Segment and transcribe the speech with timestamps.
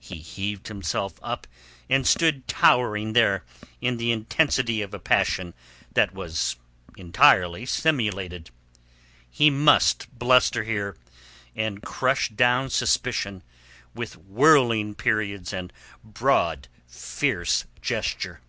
[0.00, 1.46] He heaved himself up
[1.90, 3.44] and stood towering there
[3.82, 5.52] in the intensity of a passion
[5.92, 6.56] that was
[6.96, 8.48] entirely simulated.
[9.28, 10.96] He must bluster here,
[11.54, 13.42] and crush down suspicion
[13.94, 18.40] with whorling periods and broad, fierce gesture.